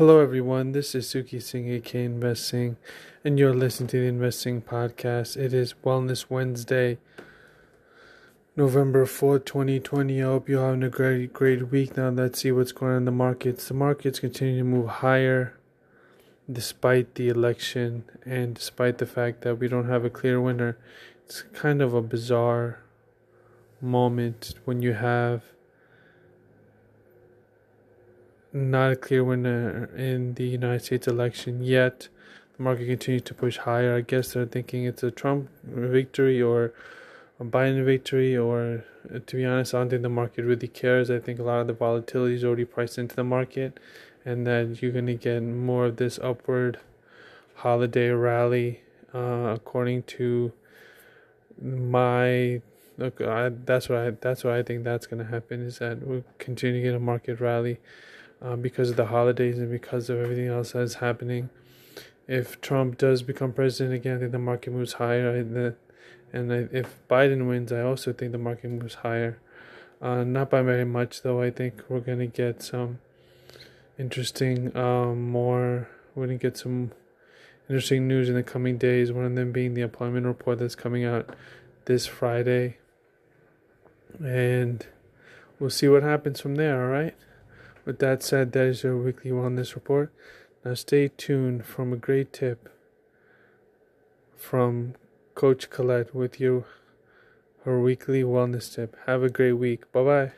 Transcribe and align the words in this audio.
Hello, 0.00 0.18
everyone. 0.18 0.72
This 0.72 0.94
is 0.94 1.06
Suki 1.06 1.42
Singh, 1.42 1.70
AK 1.70 1.94
Investing, 1.94 2.78
and 3.22 3.38
you're 3.38 3.52
listening 3.52 3.88
to 3.88 4.00
the 4.00 4.06
Investing 4.06 4.62
Podcast. 4.62 5.36
It 5.36 5.52
is 5.52 5.74
Wellness 5.84 6.30
Wednesday, 6.30 6.96
November 8.56 9.04
4th, 9.04 9.44
2020. 9.44 10.22
I 10.22 10.24
hope 10.24 10.48
you're 10.48 10.64
having 10.64 10.84
a 10.84 10.88
great, 10.88 11.34
great 11.34 11.70
week. 11.70 11.98
Now, 11.98 12.08
let's 12.08 12.40
see 12.40 12.50
what's 12.50 12.72
going 12.72 12.92
on 12.92 12.96
in 12.96 13.04
the 13.04 13.10
markets. 13.10 13.68
The 13.68 13.74
markets 13.74 14.20
continue 14.20 14.60
to 14.60 14.64
move 14.64 14.88
higher 14.88 15.58
despite 16.50 17.16
the 17.16 17.28
election 17.28 18.04
and 18.24 18.54
despite 18.54 18.96
the 18.96 19.06
fact 19.06 19.42
that 19.42 19.56
we 19.56 19.68
don't 19.68 19.90
have 19.90 20.06
a 20.06 20.08
clear 20.08 20.40
winner. 20.40 20.78
It's 21.26 21.42
kind 21.52 21.82
of 21.82 21.92
a 21.92 22.00
bizarre 22.00 22.78
moment 23.82 24.54
when 24.64 24.80
you 24.80 24.94
have 24.94 25.42
not 28.52 28.92
a 28.92 28.96
clear 28.96 29.22
winner 29.22 29.90
in 29.96 30.34
the 30.34 30.44
United 30.44 30.84
States 30.84 31.06
election 31.06 31.62
yet. 31.62 32.08
The 32.56 32.62
market 32.62 32.86
continues 32.86 33.22
to 33.22 33.34
push 33.34 33.58
higher. 33.58 33.96
I 33.96 34.00
guess 34.00 34.32
they're 34.32 34.46
thinking 34.46 34.84
it's 34.84 35.02
a 35.02 35.10
Trump 35.10 35.48
victory 35.64 36.42
or 36.42 36.72
a 37.38 37.44
Biden 37.44 37.84
victory, 37.84 38.36
or 38.36 38.84
to 39.26 39.36
be 39.36 39.44
honest, 39.44 39.74
I 39.74 39.78
don't 39.78 39.90
think 39.90 40.02
the 40.02 40.08
market 40.08 40.44
really 40.44 40.68
cares. 40.68 41.10
I 41.10 41.18
think 41.18 41.38
a 41.38 41.42
lot 41.42 41.60
of 41.60 41.66
the 41.68 41.72
volatility 41.72 42.34
is 42.34 42.44
already 42.44 42.66
priced 42.66 42.98
into 42.98 43.16
the 43.16 43.24
market, 43.24 43.78
and 44.24 44.46
that 44.46 44.82
you're 44.82 44.92
going 44.92 45.06
to 45.06 45.14
get 45.14 45.42
more 45.42 45.86
of 45.86 45.96
this 45.96 46.18
upward 46.18 46.78
holiday 47.56 48.10
rally, 48.10 48.80
uh, 49.14 49.54
according 49.54 50.02
to 50.02 50.52
my 51.62 52.60
look. 52.98 53.20
I, 53.20 53.48
that's 53.48 53.88
what 53.88 53.98
I 53.98 54.10
that's 54.10 54.44
what 54.44 54.54
I 54.54 54.62
think 54.62 54.84
that's 54.84 55.06
going 55.06 55.24
to 55.24 55.30
happen. 55.30 55.64
Is 55.66 55.78
that 55.78 56.06
we'll 56.06 56.24
continue 56.38 56.82
to 56.82 56.88
get 56.88 56.94
a 56.94 57.00
market 57.00 57.40
rally 57.40 57.78
uh, 58.42 58.56
because 58.56 58.90
of 58.90 58.96
the 58.96 59.06
holidays 59.06 59.58
and 59.58 59.70
because 59.70 60.08
of 60.08 60.18
everything 60.18 60.48
else 60.48 60.72
that's 60.72 60.94
happening. 60.94 61.50
If 62.26 62.60
Trump 62.60 62.96
does 62.96 63.22
become 63.22 63.52
president 63.52 63.94
again, 63.94 64.16
I 64.16 64.20
think 64.20 64.32
the 64.32 64.38
market 64.38 64.72
moves 64.72 64.94
higher. 64.94 65.34
And, 65.36 65.54
the, 65.54 65.74
and 66.32 66.52
if 66.72 66.96
Biden 67.08 67.48
wins, 67.48 67.72
I 67.72 67.82
also 67.82 68.12
think 68.12 68.32
the 68.32 68.38
market 68.38 68.70
moves 68.70 68.94
higher. 68.94 69.38
Uh, 70.00 70.24
not 70.24 70.48
by 70.48 70.62
very 70.62 70.84
much, 70.84 71.22
though. 71.22 71.42
I 71.42 71.50
think 71.50 71.82
we're 71.88 72.00
going 72.00 72.20
to 72.20 72.26
get 72.26 72.62
some 72.62 73.00
interesting, 73.98 74.74
um, 74.76 75.28
more, 75.28 75.88
we're 76.14 76.26
going 76.26 76.38
to 76.38 76.42
get 76.42 76.56
some 76.56 76.92
interesting 77.68 78.08
news 78.08 78.28
in 78.28 78.34
the 78.34 78.42
coming 78.42 78.78
days. 78.78 79.12
One 79.12 79.26
of 79.26 79.34
them 79.34 79.52
being 79.52 79.74
the 79.74 79.82
employment 79.82 80.24
report 80.24 80.58
that's 80.58 80.74
coming 80.74 81.04
out 81.04 81.34
this 81.84 82.06
Friday. 82.06 82.78
And 84.18 84.86
we'll 85.58 85.70
see 85.70 85.88
what 85.88 86.02
happens 86.02 86.40
from 86.40 86.54
there, 86.54 86.82
all 86.82 86.88
right? 86.88 87.14
With 87.90 87.98
that 87.98 88.22
said, 88.22 88.52
that 88.52 88.66
is 88.66 88.84
your 88.84 88.96
weekly 88.96 89.32
wellness 89.32 89.74
report. 89.74 90.14
Now 90.64 90.74
stay 90.74 91.08
tuned 91.08 91.66
from 91.66 91.92
a 91.92 91.96
great 91.96 92.32
tip 92.32 92.68
from 94.36 94.94
Coach 95.34 95.70
Colette 95.70 96.14
with 96.14 96.38
you, 96.38 96.66
her 97.64 97.80
weekly 97.80 98.22
wellness 98.22 98.72
tip. 98.72 98.96
Have 99.06 99.24
a 99.24 99.28
great 99.28 99.54
week. 99.54 99.90
Bye 99.90 100.04
bye. 100.04 100.32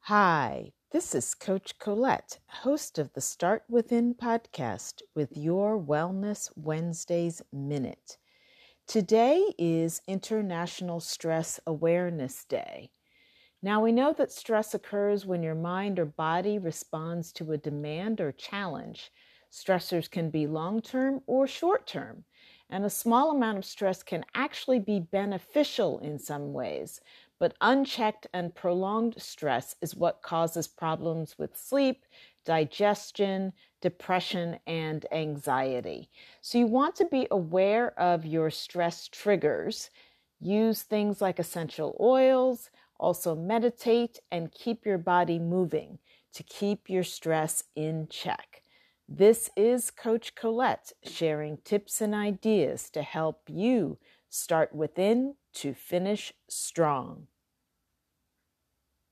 Hi, 0.00 0.72
this 0.90 1.14
is 1.14 1.34
Coach 1.34 1.78
Colette, 1.78 2.40
host 2.48 2.98
of 2.98 3.12
the 3.12 3.20
Start 3.20 3.62
Within 3.68 4.12
podcast 4.12 5.02
with 5.14 5.36
your 5.36 5.80
Wellness 5.80 6.50
Wednesdays 6.56 7.42
Minute. 7.52 8.18
Today 8.88 9.54
is 9.56 10.00
International 10.08 10.98
Stress 10.98 11.60
Awareness 11.64 12.44
Day. 12.44 12.90
Now, 13.60 13.82
we 13.82 13.90
know 13.90 14.12
that 14.12 14.30
stress 14.30 14.72
occurs 14.72 15.26
when 15.26 15.42
your 15.42 15.56
mind 15.56 15.98
or 15.98 16.04
body 16.04 16.58
responds 16.58 17.32
to 17.32 17.50
a 17.50 17.58
demand 17.58 18.20
or 18.20 18.30
challenge. 18.30 19.10
Stressors 19.50 20.08
can 20.08 20.30
be 20.30 20.46
long 20.46 20.80
term 20.80 21.22
or 21.26 21.48
short 21.48 21.84
term, 21.84 22.24
and 22.70 22.84
a 22.84 22.90
small 22.90 23.32
amount 23.32 23.58
of 23.58 23.64
stress 23.64 24.04
can 24.04 24.24
actually 24.32 24.78
be 24.78 25.00
beneficial 25.00 25.98
in 25.98 26.20
some 26.20 26.52
ways. 26.52 27.00
But 27.40 27.56
unchecked 27.60 28.28
and 28.32 28.54
prolonged 28.54 29.20
stress 29.20 29.74
is 29.80 29.96
what 29.96 30.22
causes 30.22 30.68
problems 30.68 31.36
with 31.36 31.56
sleep, 31.56 32.04
digestion, 32.44 33.52
depression, 33.80 34.60
and 34.68 35.04
anxiety. 35.10 36.10
So, 36.42 36.58
you 36.58 36.66
want 36.68 36.94
to 36.96 37.06
be 37.06 37.26
aware 37.32 37.98
of 37.98 38.24
your 38.24 38.50
stress 38.50 39.08
triggers. 39.08 39.90
Use 40.40 40.82
things 40.82 41.20
like 41.20 41.40
essential 41.40 41.96
oils 41.98 42.70
also, 42.98 43.34
meditate 43.34 44.18
and 44.30 44.52
keep 44.52 44.84
your 44.84 44.98
body 44.98 45.38
moving 45.38 45.98
to 46.34 46.42
keep 46.42 46.90
your 46.90 47.04
stress 47.04 47.64
in 47.74 48.08
check. 48.10 48.62
This 49.08 49.50
is 49.56 49.90
Coach 49.90 50.34
Colette 50.34 50.92
sharing 51.02 51.58
tips 51.64 52.00
and 52.00 52.14
ideas 52.14 52.90
to 52.90 53.02
help 53.02 53.42
you 53.48 53.98
start 54.28 54.74
within 54.74 55.36
to 55.54 55.72
finish 55.72 56.34
strong. 56.48 57.28